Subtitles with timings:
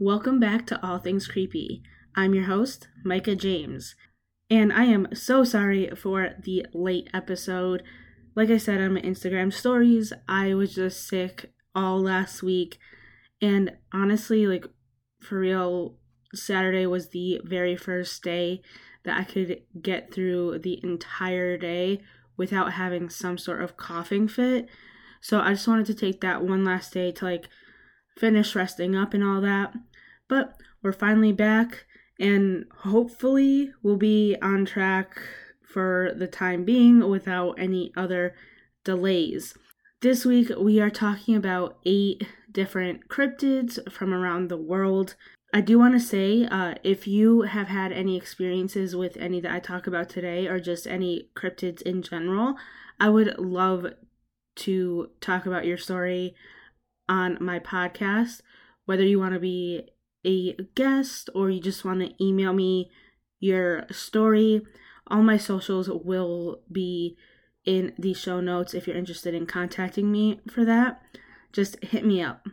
[0.00, 1.82] Welcome back to All Things Creepy.
[2.14, 3.96] I'm your host, Micah James,
[4.48, 7.82] and I am so sorry for the late episode.
[8.36, 12.78] Like I said on my Instagram stories, I was just sick all last week,
[13.42, 14.66] and honestly, like
[15.18, 15.96] for real,
[16.32, 18.62] Saturday was the very first day
[19.04, 22.02] that I could get through the entire day
[22.36, 24.68] without having some sort of coughing fit.
[25.20, 27.48] So I just wanted to take that one last day to like
[28.16, 29.72] finish resting up and all that.
[30.28, 31.86] But we're finally back,
[32.20, 35.20] and hopefully, we'll be on track
[35.62, 38.34] for the time being without any other
[38.84, 39.54] delays.
[40.00, 45.16] This week, we are talking about eight different cryptids from around the world.
[45.52, 49.52] I do want to say uh, if you have had any experiences with any that
[49.52, 52.54] I talk about today or just any cryptids in general,
[53.00, 53.86] I would love
[54.56, 56.34] to talk about your story
[57.08, 58.40] on my podcast.
[58.84, 59.88] Whether you want to be
[60.24, 62.90] a guest or you just want to email me
[63.40, 64.62] your story,
[65.06, 67.16] all my socials will be
[67.64, 71.02] in the show notes if you're interested in contacting me for that.
[71.52, 72.46] Just hit me up.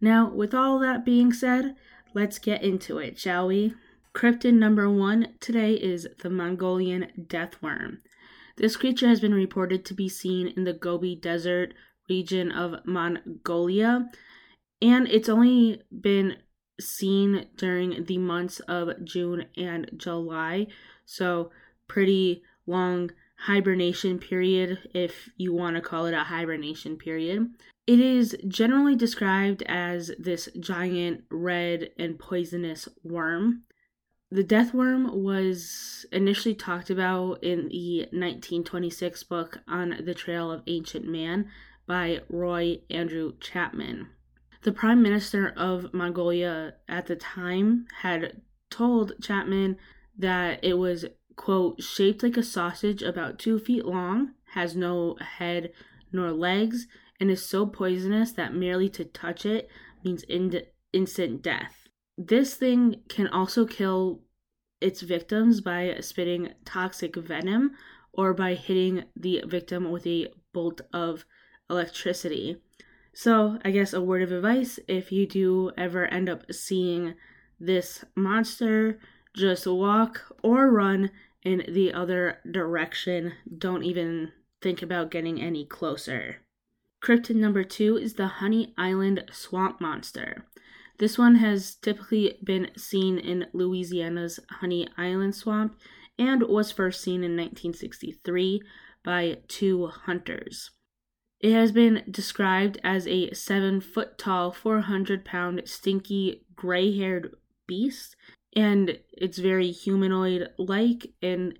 [0.00, 1.74] Now, with all that being said,
[2.14, 3.74] let's get into it, shall we?
[4.14, 7.98] Cryptid number one today is the Mongolian death worm.
[8.56, 11.74] This creature has been reported to be seen in the Gobi Desert
[12.08, 14.08] region of Mongolia,
[14.80, 16.36] and it's only been
[16.80, 20.66] seen during the months of June and July.
[21.04, 21.50] So,
[21.88, 27.50] pretty long hibernation period, if you want to call it a hibernation period.
[27.86, 33.62] It is generally described as this giant red and poisonous worm.
[34.30, 40.62] The death worm was initially talked about in the 1926 book On the Trail of
[40.66, 41.48] Ancient Man
[41.86, 44.08] by Roy Andrew Chapman.
[44.62, 48.40] The Prime Minister of Mongolia at the time had
[48.70, 49.76] told Chapman
[50.18, 51.04] that it was,
[51.36, 55.72] quote, shaped like a sausage about two feet long, has no head
[56.12, 56.86] nor legs,
[57.20, 59.68] and is so poisonous that merely to touch it
[60.04, 60.62] means in-
[60.92, 61.88] instant death.
[62.18, 64.22] This thing can also kill
[64.80, 67.72] its victims by spitting toxic venom
[68.12, 71.24] or by hitting the victim with a bolt of
[71.68, 72.56] electricity.
[73.18, 77.14] So, I guess a word of advice if you do ever end up seeing
[77.58, 78.98] this monster,
[79.34, 81.10] just walk or run
[81.42, 83.32] in the other direction.
[83.56, 86.42] Don't even think about getting any closer.
[87.02, 90.44] Cryptid number two is the Honey Island Swamp Monster.
[90.98, 95.74] This one has typically been seen in Louisiana's Honey Island Swamp
[96.18, 98.60] and was first seen in 1963
[99.02, 100.72] by two hunters.
[101.40, 107.34] It has been described as a seven foot tall, 400 pound, stinky, gray haired
[107.66, 108.16] beast,
[108.54, 111.12] and it's very humanoid like.
[111.20, 111.58] And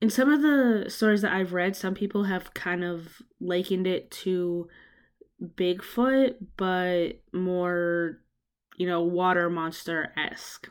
[0.00, 4.10] in some of the stories that I've read, some people have kind of likened it
[4.22, 4.68] to
[5.42, 8.20] Bigfoot, but more,
[8.76, 10.70] you know, water monster esque.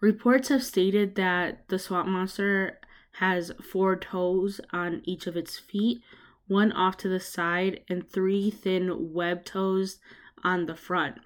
[0.00, 2.78] Reports have stated that the swamp monster
[3.12, 6.00] has four toes on each of its feet,
[6.46, 9.98] one off to the side, and three thin web toes
[10.42, 11.16] on the front.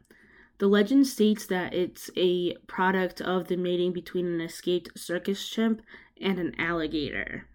[0.59, 5.81] The legend states that it's a product of the mating between an escaped circus chimp
[6.21, 7.47] and an alligator.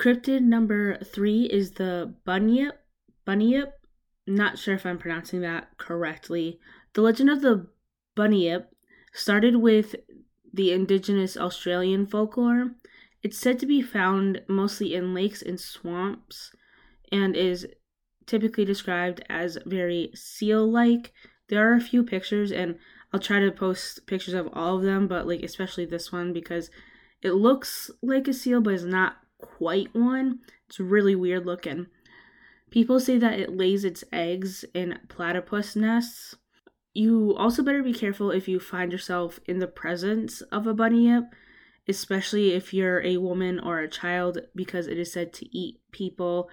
[0.00, 2.78] Cryptid number three is the bunyip.
[3.26, 3.72] Bunyip.
[4.26, 6.58] Not sure if I'm pronouncing that correctly.
[6.94, 7.68] The legend of the
[8.16, 8.66] Bunyip
[9.12, 9.94] started with
[10.52, 12.72] the indigenous Australian folklore.
[13.22, 16.52] It's said to be found mostly in lakes and swamps
[17.12, 17.66] and is
[18.26, 21.12] typically described as very seal like.
[21.48, 22.78] There are a few pictures, and
[23.12, 26.70] I'll try to post pictures of all of them, but like especially this one because
[27.20, 30.40] it looks like a seal, but it's not quite one.
[30.68, 31.86] It's really weird looking.
[32.70, 36.36] People say that it lays its eggs in platypus nests.
[36.94, 41.24] You also better be careful if you find yourself in the presence of a bunyip,
[41.86, 46.48] especially if you're a woman or a child, because it is said to eat people,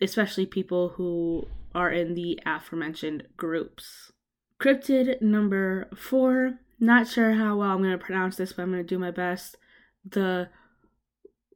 [0.00, 4.12] especially people who are in the aforementioned groups.
[4.60, 6.58] Cryptid number four.
[6.78, 9.10] Not sure how well I'm going to pronounce this, but I'm going to do my
[9.10, 9.56] best.
[10.04, 10.48] The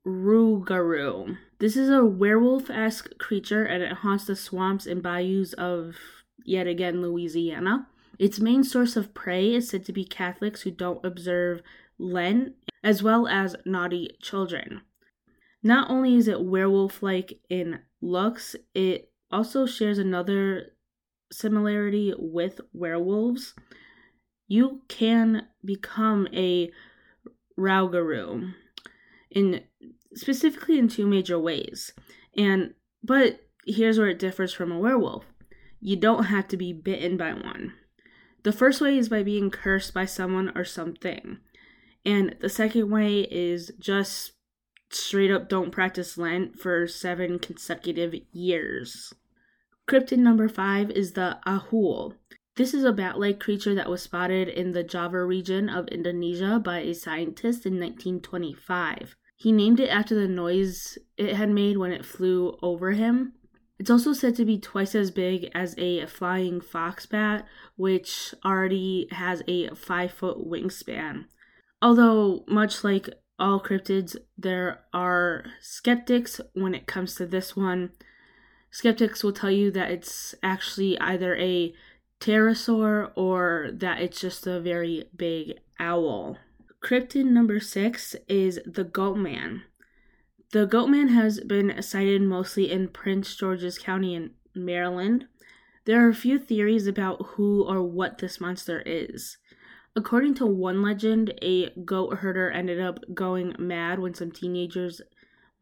[0.06, 1.38] Rougarou.
[1.58, 5.96] This is a werewolf esque creature and it haunts the swamps and bayous of,
[6.44, 7.86] yet again, Louisiana.
[8.18, 11.62] Its main source of prey is said to be Catholics who don't observe
[11.98, 14.82] Lent, as well as naughty children.
[15.64, 20.74] Not only is it werewolf like in looks, it also shares another
[21.32, 23.54] similarity with werewolves.
[24.46, 26.70] You can become a
[27.58, 28.52] Rougarou
[29.30, 29.62] in
[30.14, 31.94] specifically in two major ways.
[32.36, 35.24] And but here's where it differs from a werewolf.
[35.80, 37.72] You don't have to be bitten by one.
[38.42, 41.38] The first way is by being cursed by someone or something.
[42.04, 44.33] And the second way is just
[44.94, 49.12] straight up don't practice Lent for seven consecutive years.
[49.88, 52.14] Cryptid number five is the Ahool.
[52.56, 56.60] This is a bat like creature that was spotted in the Java region of Indonesia
[56.64, 59.16] by a scientist in 1925.
[59.36, 63.32] He named it after the noise it had made when it flew over him.
[63.78, 67.46] It's also said to be twice as big as a flying fox bat,
[67.76, 71.24] which already has a five foot wingspan.
[71.82, 77.90] Although, much like all cryptids, there are skeptics when it comes to this one.
[78.70, 81.74] Skeptics will tell you that it's actually either a
[82.20, 86.38] pterosaur or that it's just a very big owl.
[86.82, 89.62] Cryptid number six is the Goatman.
[90.52, 95.26] The Goatman has been sighted mostly in Prince George's County in Maryland.
[95.84, 99.38] There are a few theories about who or what this monster is.
[99.96, 105.00] According to one legend, a goat herder ended up going mad when some teenagers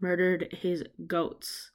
[0.01, 1.71] murdered his goats.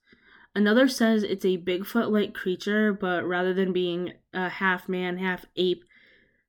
[0.56, 5.45] Another says it's a Bigfoot like creature, but rather than being a half man, half
[5.56, 5.83] ape,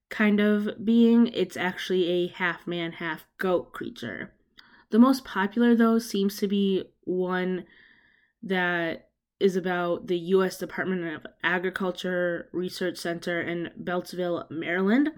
[0.08, 4.32] kind of being, it's actually a half man, half goat creature.
[4.90, 7.66] The most popular, though, seems to be one
[8.42, 10.58] that is about the U.S.
[10.58, 15.10] Department of Agriculture Research Center in Beltsville, Maryland.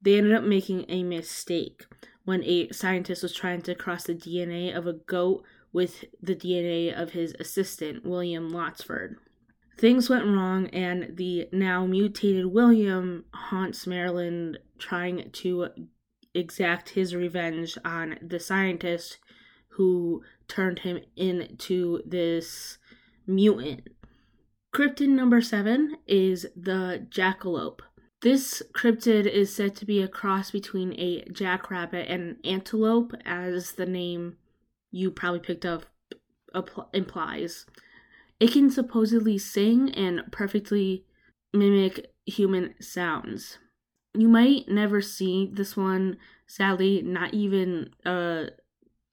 [0.00, 1.86] They ended up making a mistake
[2.24, 6.92] when a scientist was trying to cross the DNA of a goat with the DNA
[6.92, 9.16] of his assistant, William Lotsford.
[9.76, 15.68] Things went wrong, and the now mutated William haunts Maryland trying to
[16.34, 19.18] exact his revenge on the scientist
[19.70, 22.78] who turned him into this
[23.26, 23.88] mutant.
[24.74, 27.80] Cryptid number seven is the jackalope.
[28.20, 33.72] This cryptid is said to be a cross between a jackrabbit and an antelope, as
[33.72, 34.36] the name
[34.90, 35.86] you probably picked up
[36.92, 37.64] implies.
[38.40, 41.04] It can supposedly sing and perfectly
[41.52, 43.58] mimic human sounds.
[44.14, 46.16] You might never see this one,
[46.46, 48.48] sadly, not even a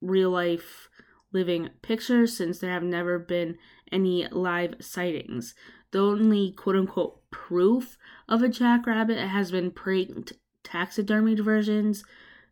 [0.01, 0.89] real life
[1.31, 3.57] living picture, since there have never been
[3.91, 5.53] any live sightings.
[5.91, 12.03] The only quote unquote proof of a jackrabbit has been pranked taxidermied versions.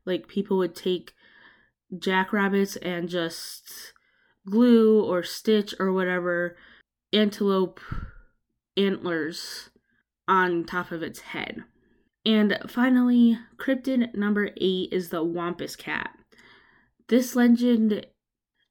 [0.06, 1.14] Like people would take
[1.98, 3.94] jackrabbits and just
[4.50, 6.58] glue or stitch or whatever
[7.12, 7.80] antelope
[8.76, 9.70] antlers
[10.28, 11.64] on top of its head.
[12.26, 16.12] And finally, cryptid number eight is the Wampus Cat.
[17.10, 18.08] This legend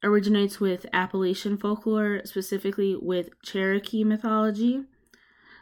[0.03, 4.83] originates with Appalachian folklore, specifically with Cherokee mythology.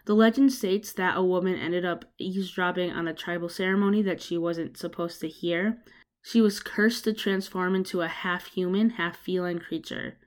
[0.06, 4.38] The legend states that a woman ended up eavesdropping on a tribal ceremony that she
[4.38, 5.78] wasn't supposed to hear.
[6.24, 10.18] She was cursed to transform into a half human, half feline creature.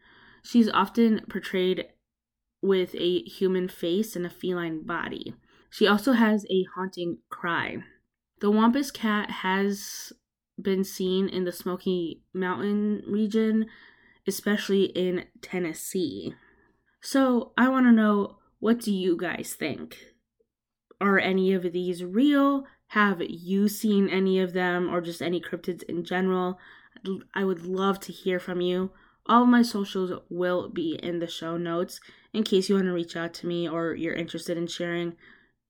[0.42, 1.86] She's often portrayed
[2.62, 5.34] with a human face and a feline body.
[5.70, 7.78] She also has a haunting cry.
[8.40, 10.12] The Wampus cat has
[10.60, 13.66] been seen in the Smoky Mountain region,
[14.26, 16.34] especially in Tennessee.
[17.00, 20.14] So, I want to know what do you guys think?
[21.04, 22.64] are any of these real?
[22.88, 26.58] Have you seen any of them or just any cryptids in general?
[27.34, 28.90] I would love to hear from you.
[29.26, 32.00] All of my socials will be in the show notes
[32.32, 35.16] in case you want to reach out to me or you're interested in sharing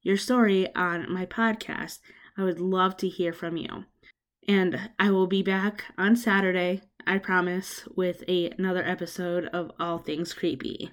[0.02, 1.98] your story on my podcast.
[2.36, 3.86] I would love to hear from you.
[4.46, 9.98] And I will be back on Saturday, I promise, with a, another episode of All
[9.98, 10.92] Things Creepy.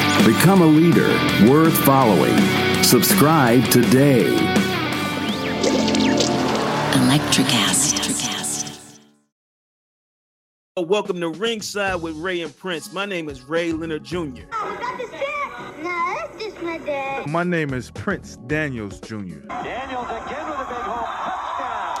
[0.25, 1.07] Become a leader
[1.49, 2.37] worth following.
[2.83, 4.27] Subscribe today.
[6.93, 8.99] Electricast.
[10.77, 12.93] Welcome to Ringside with Ray and Prince.
[12.93, 14.43] My name is Ray Leonard Jr.
[14.53, 15.83] Oh, got the set?
[15.83, 17.27] No, that's just my dad.
[17.27, 19.15] My name is Prince Daniels Jr.
[19.15, 21.05] Daniels again with a big home.
[21.05, 22.00] Touchdown.